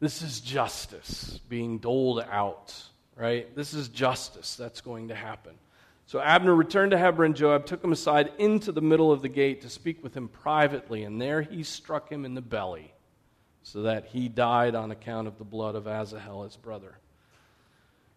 [0.00, 2.74] This is justice being doled out,
[3.16, 3.54] right?
[3.56, 5.54] This is justice that's going to happen.
[6.06, 7.34] So Abner returned to Hebron.
[7.34, 11.04] Joab took him aside into the middle of the gate to speak with him privately,
[11.04, 12.92] and there he struck him in the belly,
[13.62, 16.98] so that he died on account of the blood of Asahel, his brother.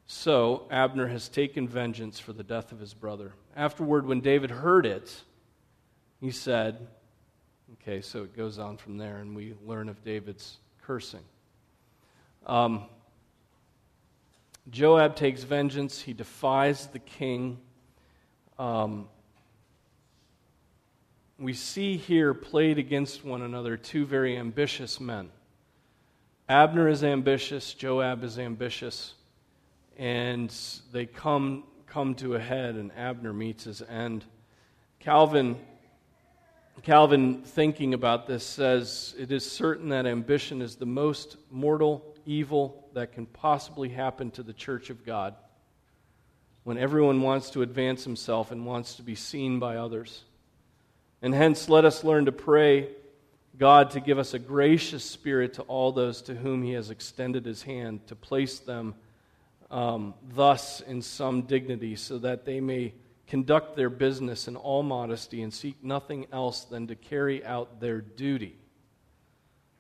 [0.08, 3.34] So Abner has taken vengeance for the death of his brother.
[3.58, 5.13] Afterward, when David heard it,
[6.22, 6.88] he said,
[7.74, 11.24] Okay, so it goes on from there, and we learn of David's cursing.
[12.46, 12.86] Um,
[14.70, 17.60] Joab takes vengeance, he defies the king.
[18.58, 19.10] Um,
[21.38, 25.30] we see here played against one another two very ambitious men.
[26.48, 29.13] Abner is ambitious, Joab is ambitious
[29.97, 30.53] and
[30.91, 34.23] they come, come to a head, and Abner meets his end.
[34.99, 35.57] Calvin,
[36.83, 42.88] Calvin, thinking about this, says it is certain that ambition is the most mortal evil
[42.93, 45.36] that can possibly happen to the church of God
[46.63, 50.23] when everyone wants to advance himself and wants to be seen by others.
[51.21, 52.89] And hence, let us learn to pray
[53.57, 57.45] God to give us a gracious spirit to all those to whom He has extended
[57.45, 58.93] His hand, to place them
[59.69, 62.93] um, thus in some dignity, so that they may
[63.27, 67.99] conduct their business in all modesty and seek nothing else than to carry out their
[67.99, 68.56] duty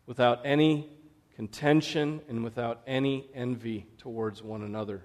[0.05, 0.89] without any
[1.35, 5.03] contention and without any envy towards one another.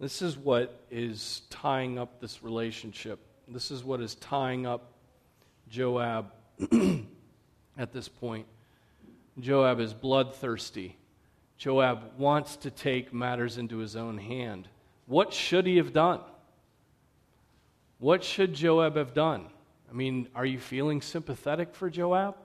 [0.00, 3.20] This is what is tying up this relationship.
[3.46, 4.92] This is what is tying up
[5.68, 6.32] Joab
[7.78, 8.46] at this point.
[9.38, 10.96] Joab is bloodthirsty.
[11.64, 14.68] Joab wants to take matters into his own hand.
[15.06, 16.20] What should he have done?
[17.96, 19.46] What should Joab have done?
[19.88, 22.36] I mean, are you feeling sympathetic for Joab?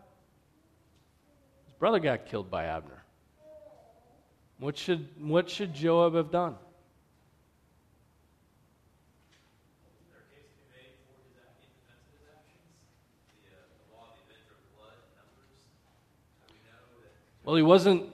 [1.65, 3.03] His brother got killed by Abner.
[4.57, 6.55] What should, what should Joab have done?
[17.43, 18.13] Well, he wasn't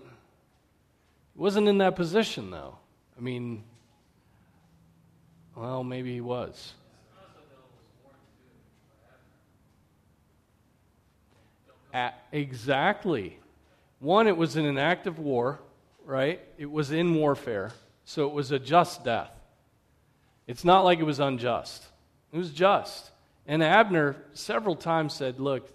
[1.36, 2.78] wasn't in that position, though.
[3.18, 3.64] I mean,
[5.56, 6.74] well, maybe he was.
[12.32, 13.40] exactly.
[14.00, 15.60] One, it was in an act of war,
[16.06, 16.42] right?
[16.58, 17.72] It was in warfare,
[18.04, 19.32] so it was a just death.
[20.48, 21.86] It's not like it was unjust.
[22.32, 23.12] It was just.
[23.48, 25.70] And Abner several times said, Look,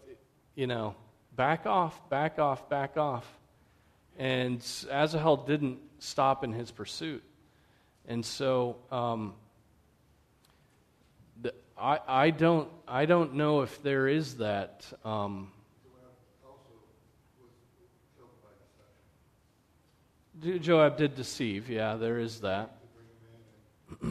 [0.54, 0.94] you know,
[1.34, 3.26] back off, back off, back off.
[4.20, 7.22] And Asahel didn't stop in his pursuit.
[8.06, 9.32] And so um,
[11.40, 14.84] the, I, I, don't, I don't know if there is that.
[15.06, 15.50] Um,
[20.60, 22.76] Joab did deceive, yeah, there is that.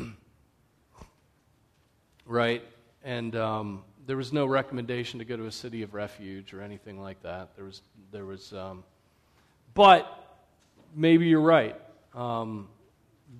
[2.25, 2.63] right?
[3.03, 6.99] And um, there was no recommendation to go to a city of refuge or anything
[6.99, 7.55] like that.
[7.55, 8.83] There was, there was, um,
[9.79, 10.41] but
[10.93, 11.73] maybe you're right.
[12.13, 12.67] Um,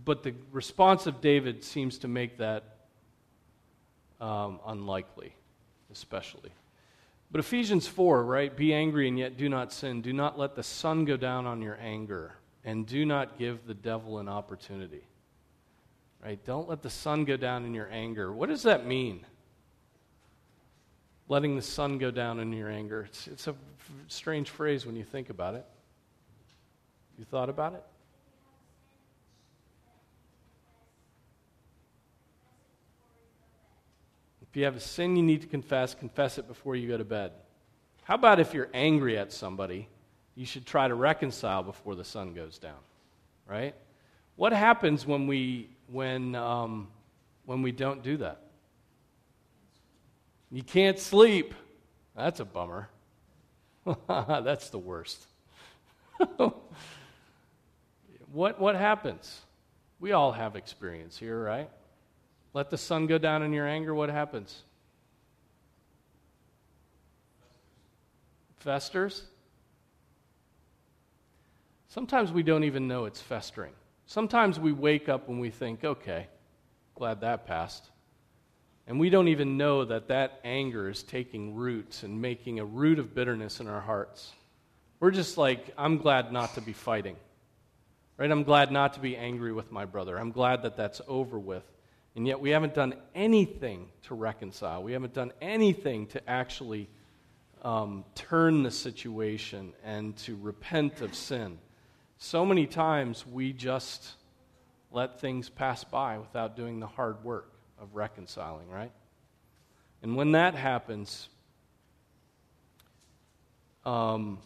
[0.05, 2.77] but the response of David seems to make that
[4.21, 5.33] um, unlikely,
[5.91, 6.51] especially.
[7.29, 8.55] But Ephesians 4, right?
[8.55, 10.01] Be angry and yet do not sin.
[10.01, 13.73] Do not let the sun go down on your anger, and do not give the
[13.73, 15.03] devil an opportunity.
[16.23, 16.39] Right?
[16.45, 18.31] Don't let the sun go down in your anger.
[18.31, 19.25] What does that mean?
[21.27, 23.01] Letting the sun go down in your anger.
[23.09, 23.55] It's, it's a
[24.07, 25.65] strange phrase when you think about it.
[27.19, 27.83] You thought about it?
[34.41, 37.03] If you have a sin you need to confess, confess it before you go to
[37.03, 37.33] bed.
[38.03, 39.89] How about if you're angry at somebody,
[40.33, 42.79] you should try to reconcile before the sun goes down,
[43.45, 43.75] right?
[44.37, 46.87] What happens when we when um,
[47.45, 48.39] when we don't do that?
[50.49, 51.53] You can't sleep.
[52.15, 52.87] That's a bummer.
[54.07, 55.27] That's the worst.
[58.31, 59.41] what what happens?
[59.99, 61.69] We all have experience here, right?
[62.53, 64.63] Let the sun go down in your anger, what happens?
[68.57, 69.23] Festers?
[71.89, 73.73] Sometimes we don't even know it's festering.
[74.05, 76.27] Sometimes we wake up and we think, okay,
[76.95, 77.89] glad that passed.
[78.87, 82.99] And we don't even know that that anger is taking roots and making a root
[82.99, 84.31] of bitterness in our hearts.
[84.99, 87.15] We're just like, I'm glad not to be fighting.
[88.19, 88.29] Right?
[88.29, 90.19] I'm glad not to be angry with my brother.
[90.19, 91.63] I'm glad that that's over with.
[92.17, 94.83] And yet we haven't done anything to reconcile.
[94.83, 96.89] We haven't done anything to actually
[97.61, 101.59] um, turn the situation and to repent of sin.
[102.17, 104.15] So many times we just
[104.91, 108.91] let things pass by without doing the hard work of reconciling, right?
[110.03, 111.29] And when that happens,
[113.85, 114.39] um,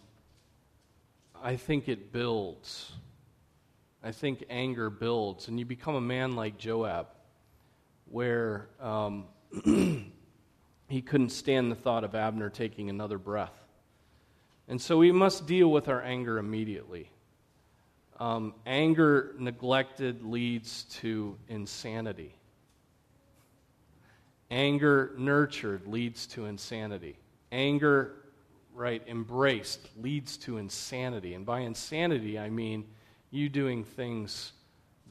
[1.42, 2.92] I think it builds.
[4.04, 7.08] I think anger builds, and you become a man like Joab
[8.06, 9.26] where um,
[10.88, 13.58] he couldn't stand the thought of Abner taking another breath.
[14.68, 17.10] And so we must deal with our anger immediately.
[18.20, 22.36] Um, anger neglected leads to insanity.
[24.52, 27.18] Anger nurtured leads to insanity.
[27.52, 28.14] Anger,
[28.74, 31.34] right, embraced leads to insanity.
[31.34, 32.86] And by insanity, I mean
[33.34, 34.54] you doing things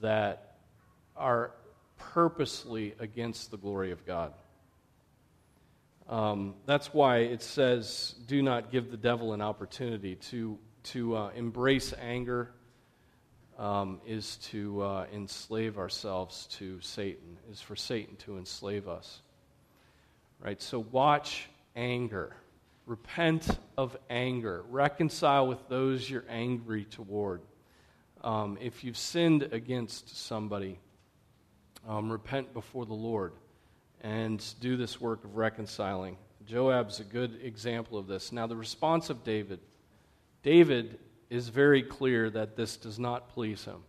[0.01, 0.55] that
[1.17, 1.51] are
[1.99, 4.33] purposely against the glory of God.
[6.09, 10.15] Um, that's why it says, do not give the devil an opportunity.
[10.31, 12.53] To, to uh, embrace anger
[13.59, 19.21] um, is to uh, enslave ourselves to Satan, is for Satan to enslave us.
[20.41, 20.63] Right?
[20.63, 22.37] So watch anger.
[22.87, 24.63] Repent of anger.
[24.71, 27.41] Reconcile with those you're angry toward.
[28.23, 30.79] Um, if you've sinned against somebody,
[31.89, 33.33] um, repent before the Lord
[34.01, 36.17] and do this work of reconciling.
[36.47, 38.33] Joab's a good example of this.
[38.33, 39.61] Now, the response of David
[40.43, 40.99] David
[41.31, 43.83] is very clear that this does not please him.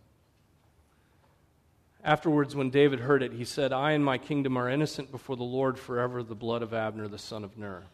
[2.02, 5.42] Afterwards, when David heard it, he said, I and my kingdom are innocent before the
[5.42, 7.84] Lord forever, the blood of Abner, the son of Ner.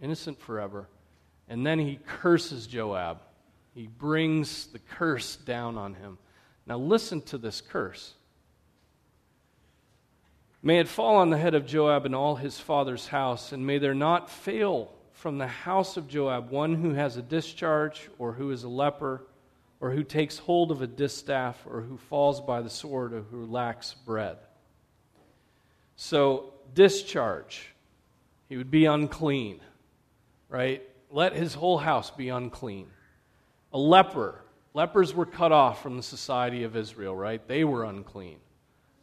[0.00, 0.88] Innocent forever.
[1.48, 3.20] And then he curses Joab.
[3.76, 6.16] He brings the curse down on him.
[6.66, 8.14] Now, listen to this curse.
[10.62, 13.76] May it fall on the head of Joab and all his father's house, and may
[13.76, 18.50] there not fail from the house of Joab one who has a discharge, or who
[18.50, 19.26] is a leper,
[19.78, 23.44] or who takes hold of a distaff, or who falls by the sword, or who
[23.44, 24.38] lacks bread.
[25.96, 27.74] So, discharge.
[28.48, 29.60] He would be unclean,
[30.48, 30.82] right?
[31.10, 32.86] Let his whole house be unclean.
[33.72, 34.42] A leper.
[34.74, 37.46] Lepers were cut off from the society of Israel, right?
[37.48, 38.38] They were unclean,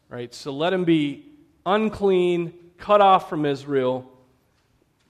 [0.09, 0.33] right?
[0.33, 1.25] So let him be
[1.65, 4.09] unclean, cut off from Israel,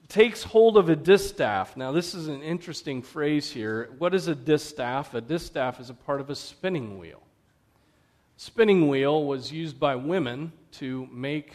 [0.08, 1.76] takes hold of a distaff.
[1.76, 3.90] Now, this is an interesting phrase here.
[3.98, 5.14] What is a distaff?
[5.14, 7.22] A distaff is a part of a spinning wheel.
[8.36, 11.52] Spinning wheel was used by women to make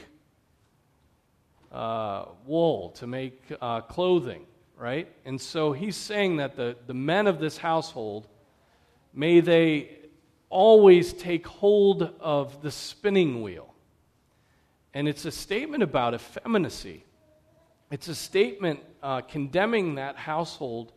[1.71, 4.45] uh, wool, to make uh, clothing,
[4.79, 5.07] right?
[5.25, 8.27] And so he's saying that the, the men of this household,
[9.13, 9.89] may they
[10.49, 13.69] always take hold of the spinning wheel
[14.93, 17.03] and it's a statement about effeminacy.
[17.91, 20.91] It's a statement uh, condemning that household,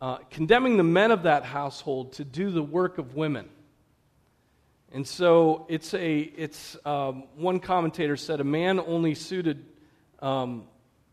[0.00, 3.48] uh, condemning the men of that household to do the work of women.
[4.92, 9.66] And so it's a, it's, um, one commentator said, a man only suited,
[10.20, 10.64] um,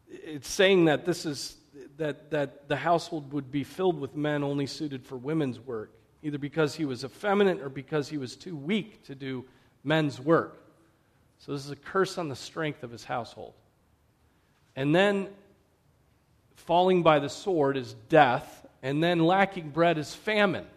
[0.07, 1.57] it's saying that this is,
[1.97, 5.91] that, that the household would be filled with men only suited for women's work,
[6.23, 9.45] either because he was effeminate or because he was too weak to do
[9.83, 10.61] men's work.
[11.39, 13.53] So this is a curse on the strength of his household.
[14.75, 15.27] And then
[16.55, 20.65] falling by the sword is death, and then lacking bread is famine.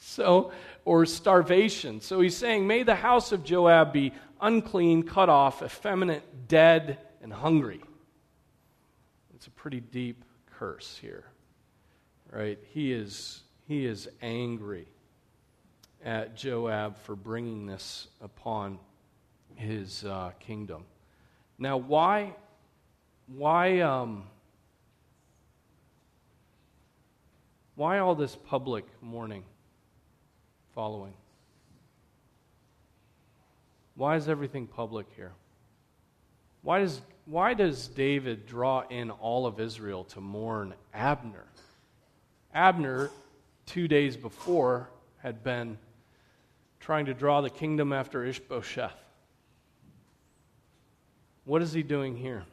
[0.00, 0.52] So,
[0.84, 2.00] or starvation.
[2.00, 7.32] So he's saying, May the house of Joab be unclean, cut off, effeminate, dead, and
[7.32, 7.80] hungry.
[9.34, 10.24] It's a pretty deep
[10.58, 11.24] curse here.
[12.30, 12.58] Right?
[12.72, 14.86] He is he is angry
[16.04, 18.78] at Joab for bringing this upon
[19.54, 20.84] his uh, kingdom.
[21.58, 22.34] Now, why
[23.26, 24.24] why um,
[27.74, 29.44] why all this public mourning?
[30.78, 31.12] following.
[33.96, 35.32] Why is everything public here?
[36.62, 41.44] Why does, why does David draw in all of Israel to mourn Abner?
[42.54, 43.10] Abner,
[43.66, 45.76] two days before, had been
[46.80, 48.96] trying to draw the kingdom after Ishbosheth.
[51.44, 52.44] What is he doing here?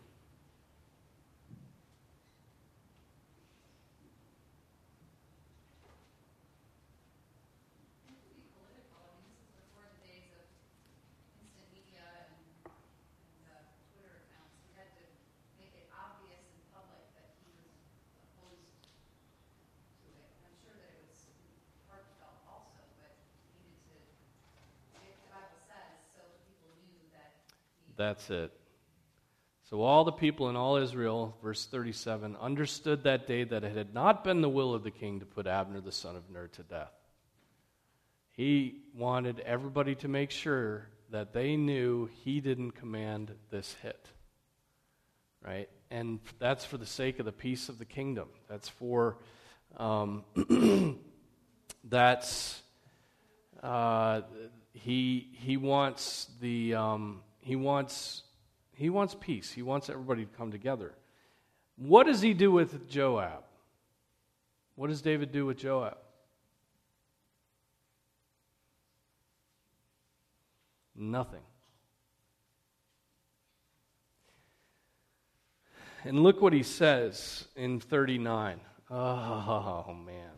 [27.98, 28.52] That's it.
[29.70, 33.96] So all the people in all Israel, verse 37, understood that day that it had
[33.96, 36.64] not been the will of the king to put Abner the son of Ner to
[36.64, 36.92] death.
[38.32, 44.08] He wanted everybody to make sure that they knew he didn't command this hit.
[45.44, 45.70] Right?
[45.90, 48.28] And that's for the sake of the peace of the kingdom.
[48.48, 49.18] That's for,
[49.78, 50.26] um,
[51.84, 52.62] that's,
[53.64, 54.22] uh,
[54.74, 58.24] he, he wants the, um, he wants,
[58.74, 59.52] he wants peace.
[59.52, 60.94] He wants everybody to come together.
[61.78, 63.44] What does he do with Joab?
[64.74, 65.98] What does David do with Joab?
[70.96, 71.42] Nothing.
[76.04, 78.60] And look what he says in 39.
[78.90, 80.32] Oh, man.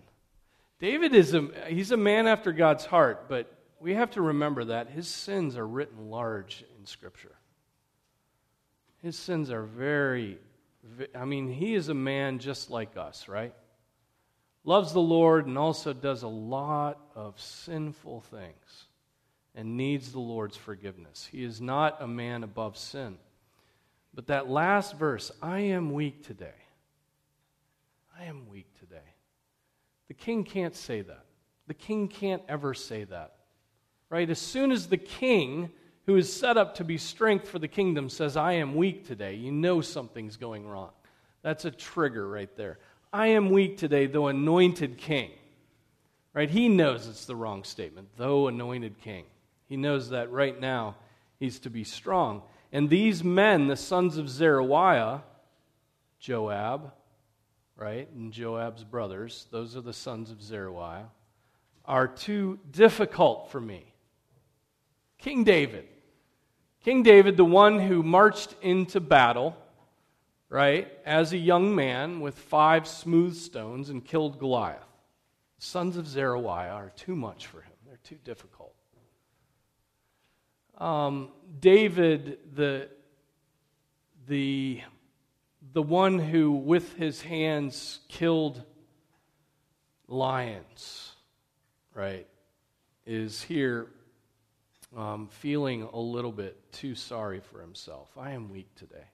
[0.79, 3.49] David is a, he's a man after God's heart, but
[3.79, 7.35] we have to remember that his sins are written large Scripture.
[9.01, 10.39] His sins are very,
[11.15, 13.53] I mean, he is a man just like us, right?
[14.63, 18.85] Loves the Lord and also does a lot of sinful things
[19.55, 21.27] and needs the Lord's forgiveness.
[21.31, 23.17] He is not a man above sin.
[24.13, 26.55] But that last verse, I am weak today.
[28.19, 28.97] I am weak today.
[30.07, 31.25] The king can't say that.
[31.67, 33.35] The king can't ever say that.
[34.09, 34.29] Right?
[34.29, 35.69] As soon as the king
[36.07, 39.35] who is set up to be strength for the kingdom, says, I am weak today,
[39.35, 40.91] you know something's going wrong.
[41.43, 42.79] That's a trigger right there.
[43.13, 45.31] I am weak today, though anointed king.
[46.33, 46.49] Right?
[46.49, 49.25] He knows it's the wrong statement, though anointed king.
[49.67, 50.95] He knows that right now
[51.39, 52.41] he's to be strong.
[52.71, 55.23] And these men, the sons of Zeruiah,
[56.19, 56.93] Joab,
[57.75, 61.09] right, and Joab's brothers, those are the sons of Zeruiah,
[61.85, 63.93] are too difficult for me.
[65.17, 65.87] King David,
[66.83, 69.57] King David, the one who marched into battle,
[70.49, 74.83] right, as a young man with five smooth stones and killed Goliath.
[75.57, 78.73] Sons of Zeruiah are too much for him, they're too difficult.
[80.77, 82.89] Um, David, the,
[84.27, 84.81] the,
[85.73, 88.61] the one who with his hands killed
[90.07, 91.13] lions,
[91.95, 92.27] right,
[93.05, 93.87] is here
[94.95, 98.09] um, feeling a little bit too sorry for himself.
[98.17, 99.05] I am weak today.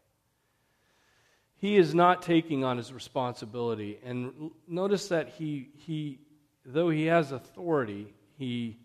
[1.57, 3.99] He is not taking on his responsibility.
[4.03, 6.19] And notice that he, he
[6.65, 8.77] though he has authority, he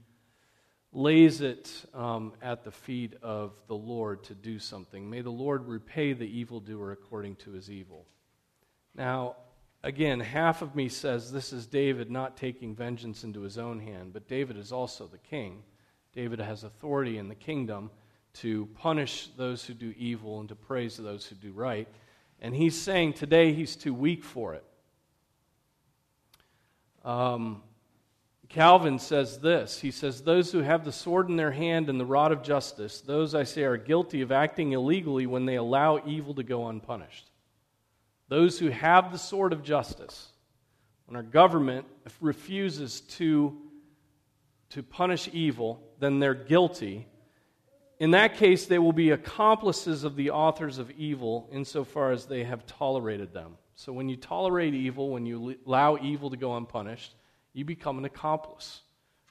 [0.93, 5.09] lays it um, at the feet of the Lord to do something.
[5.09, 8.07] May the Lord repay the evildoer according to his evil.
[8.95, 9.37] Now,
[9.83, 14.13] again, half of me says this is David not taking vengeance into his own hand,
[14.13, 15.63] but David is also the king.
[16.19, 17.93] David has authority in the kingdom
[18.33, 21.87] to punish those who do evil and to praise those who do right.
[22.41, 24.65] And he's saying today he's too weak for it.
[27.05, 27.63] Um,
[28.49, 32.05] Calvin says this He says, Those who have the sword in their hand and the
[32.05, 36.35] rod of justice, those I say are guilty of acting illegally when they allow evil
[36.35, 37.31] to go unpunished.
[38.27, 40.31] Those who have the sword of justice,
[41.07, 41.87] when our government
[42.21, 43.57] refuses to,
[44.71, 47.07] to punish evil, then they're guilty.
[47.99, 52.45] In that case, they will be accomplices of the authors of evil insofar as they
[52.45, 53.57] have tolerated them.
[53.75, 57.15] So when you tolerate evil, when you allow evil to go unpunished,
[57.53, 58.83] you become an accomplice,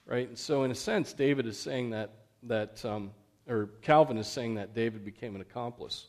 [0.05, 0.27] right?
[0.27, 2.11] And so, in a sense, David is saying that,
[2.43, 3.11] that um,
[3.47, 6.07] or Calvin is saying that David became an accomplice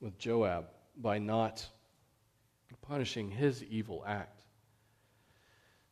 [0.00, 0.66] with Joab
[0.96, 1.66] by not
[2.82, 4.41] punishing his evil act.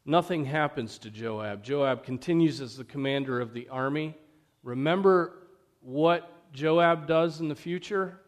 [0.04, 1.62] Nothing happens to Joab.
[1.62, 4.16] Joab continues as the commander of the army.
[4.62, 5.48] Remember
[5.80, 8.20] what Joab does in the future?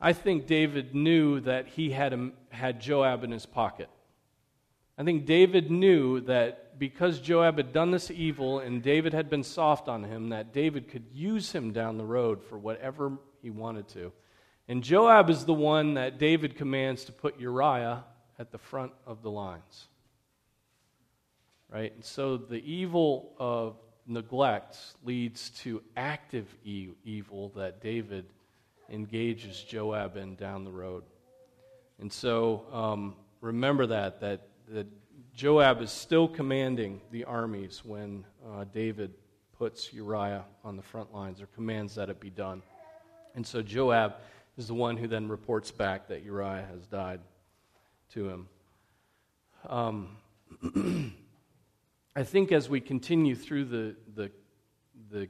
[0.00, 3.88] I think David knew that he had, had Joab in his pocket.
[4.98, 9.42] I think David knew that because Joab had done this evil and David had been
[9.44, 13.88] soft on him, that David could use him down the road for whatever he wanted
[13.88, 14.12] to.
[14.68, 18.04] And Joab is the one that David commands to put Uriah
[18.42, 19.86] at the front of the lines.
[21.70, 21.94] Right?
[21.94, 23.76] And so the evil of
[24.06, 28.26] neglect leads to active e- evil that David
[28.90, 31.04] engages Joab in down the road.
[32.00, 34.88] And so um, remember that, that, that
[35.34, 39.14] Joab is still commanding the armies when uh, David
[39.56, 42.60] puts Uriah on the front lines or commands that it be done.
[43.36, 44.16] And so Joab
[44.58, 47.20] is the one who then reports back that Uriah has died
[48.14, 48.48] to him.
[49.68, 50.16] Um,
[52.16, 54.30] I think as we continue through the, the,
[55.10, 55.28] the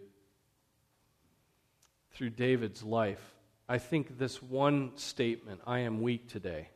[2.13, 3.23] through David's life,
[3.69, 6.69] I think this one statement, I am weak today,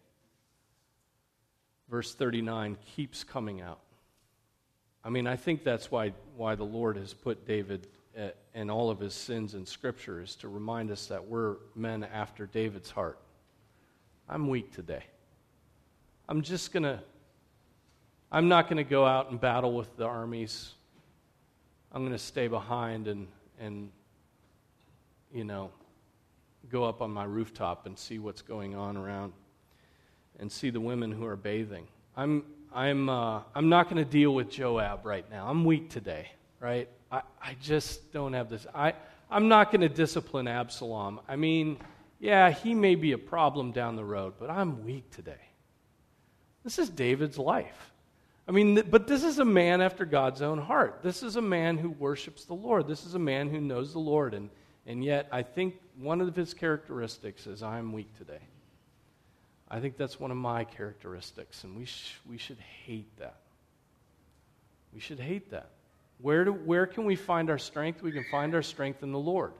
[1.90, 3.80] verse 39, keeps coming out.
[5.04, 7.86] I mean, I think that's why, why the Lord has put David
[8.54, 12.46] and all of his sins in Scripture is to remind us that we're men after
[12.46, 13.18] David's heart.
[14.28, 15.04] I'm weak today.
[16.28, 17.00] I'm just going to
[18.30, 20.72] I'm not going to go out and battle with the armies.
[21.92, 23.28] I'm going to stay behind and,
[23.60, 23.90] and,
[25.32, 25.70] you know,
[26.68, 29.32] go up on my rooftop and see what's going on around
[30.40, 31.86] and see the women who are bathing.
[32.16, 35.48] I'm, I'm, uh, I'm not going to deal with Joab right now.
[35.48, 36.88] I'm weak today, right?
[37.12, 38.66] I, I just don't have this.
[38.74, 38.94] I,
[39.30, 41.20] I'm not going to discipline Absalom.
[41.28, 41.78] I mean,
[42.18, 45.36] yeah, he may be a problem down the road, but I'm weak today.
[46.66, 47.92] This is David's life.
[48.48, 50.98] I mean, but this is a man after God's own heart.
[51.00, 52.88] This is a man who worships the Lord.
[52.88, 54.34] This is a man who knows the Lord.
[54.34, 54.50] And,
[54.84, 58.40] and yet, I think one of his characteristics is I'm weak today.
[59.70, 63.36] I think that's one of my characteristics, and we, sh- we should hate that.
[64.92, 65.70] We should hate that.
[66.20, 68.02] Where, do, where can we find our strength?
[68.02, 69.52] We can find our strength in the Lord.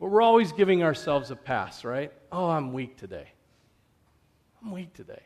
[0.00, 2.12] But we're always giving ourselves a pass, right?
[2.32, 3.28] Oh, I'm weak today.
[4.60, 5.22] I'm weak today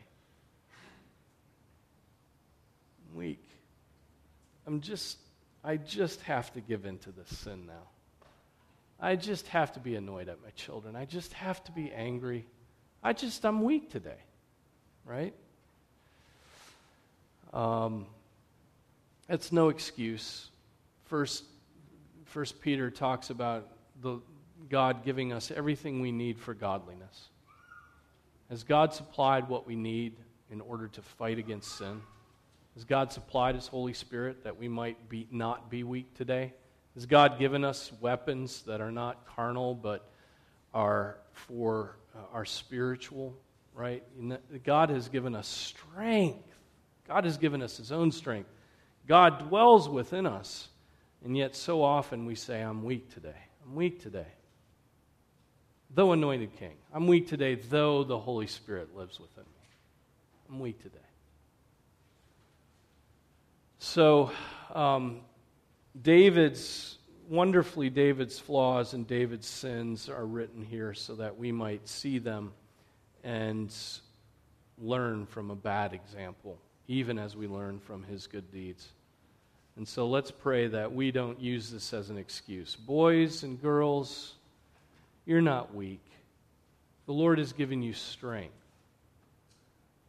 [3.13, 3.43] weak.
[4.65, 5.17] I'm just,
[5.63, 7.87] I just have to give in to this sin now.
[8.99, 10.95] I just have to be annoyed at my children.
[10.95, 12.45] I just have to be angry.
[13.03, 14.19] I just, I'm weak today,
[15.05, 15.33] right?
[17.53, 18.05] Um,
[19.27, 20.49] it's no excuse.
[21.05, 21.43] First,
[22.25, 23.67] First Peter talks about
[24.01, 24.19] the
[24.69, 27.27] God giving us everything we need for godliness.
[28.49, 30.15] Has God supplied what we need
[30.49, 32.01] in order to fight against sin?
[32.75, 36.53] Has God supplied His Holy Spirit that we might be, not be weak today?
[36.95, 40.09] Has God given us weapons that are not carnal but
[40.73, 43.35] are for uh, our spiritual,
[43.73, 44.03] right?
[44.63, 46.47] God has given us strength.
[47.07, 48.49] God has given us His own strength.
[49.07, 50.69] God dwells within us.
[51.23, 53.35] And yet, so often we say, I'm weak today.
[53.65, 54.27] I'm weak today.
[55.95, 59.67] Though anointed king, I'm weak today, though the Holy Spirit lives within me.
[60.49, 61.02] I'm weak today.
[63.85, 64.31] So,
[64.73, 65.19] um,
[66.01, 72.17] David's, wonderfully, David's flaws and David's sins are written here so that we might see
[72.17, 72.53] them
[73.25, 73.75] and
[74.79, 76.57] learn from a bad example,
[76.87, 78.87] even as we learn from his good deeds.
[79.75, 82.77] And so let's pray that we don't use this as an excuse.
[82.77, 84.35] Boys and girls,
[85.25, 86.05] you're not weak.
[87.05, 88.55] The Lord has given you strength.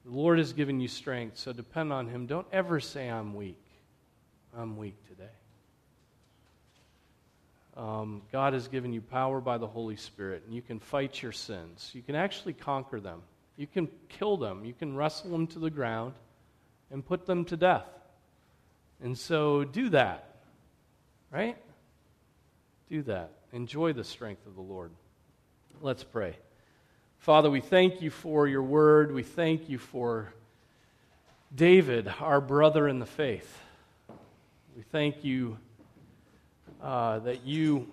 [0.05, 2.27] The Lord has given you strength, so depend on Him.
[2.27, 3.59] Don't ever say, I'm weak.
[4.57, 5.31] I'm weak today.
[7.77, 11.33] Um, God has given you power by the Holy Spirit, and you can fight your
[11.33, 11.91] sins.
[11.93, 13.23] You can actually conquer them.
[13.57, 14.65] You can kill them.
[14.65, 16.15] You can wrestle them to the ground,
[16.91, 17.87] and put them to death.
[19.03, 20.37] And so do that,
[21.33, 21.57] right?
[22.89, 23.33] Do that.
[23.53, 24.93] Enjoy the strength of the Lord.
[25.81, 26.37] Let's pray.
[27.19, 29.13] Father, we thank you for your word.
[29.13, 30.33] We thank you for
[31.53, 33.61] David, our brother in the faith.
[34.77, 35.57] We thank you
[36.83, 37.87] uh, that you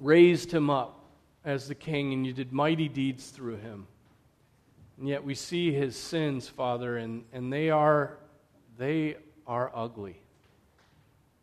[0.00, 1.04] raised him up
[1.44, 3.86] as the king and you did mighty deeds through him.
[4.96, 8.16] And yet we see his sins, Father, and, and they, are,
[8.78, 9.16] they
[9.46, 10.16] are ugly.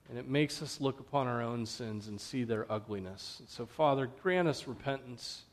[0.10, 3.44] And it makes us look upon our own sins and see their ugliness.
[3.48, 5.44] So, Father, grant us repentance.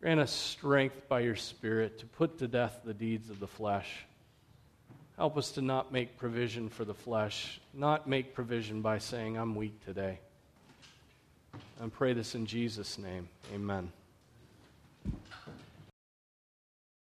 [0.00, 4.06] Grant us strength by your Spirit to put to death the deeds of the flesh.
[5.16, 9.54] Help us to not make provision for the flesh, not make provision by saying, I'm
[9.54, 10.18] weak today.
[11.80, 13.28] I pray this in Jesus' name.
[13.54, 13.92] Amen.